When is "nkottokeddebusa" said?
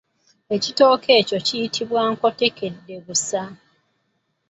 2.11-3.41